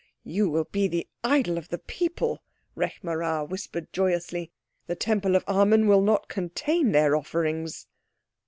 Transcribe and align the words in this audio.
"You 0.25 0.49
will 0.49 0.63
be 0.63 0.87
the 0.87 1.07
idol 1.23 1.59
of 1.59 1.67
the 1.69 1.77
people," 1.77 2.41
Rekh 2.75 3.01
marā 3.03 3.47
whispered 3.47 3.93
joyously; 3.93 4.51
"the 4.87 4.95
Temple 4.95 5.35
of 5.35 5.43
Amen 5.47 5.85
will 5.87 6.01
not 6.01 6.27
contain 6.27 6.91
their 6.91 7.15
offerings." 7.15 7.85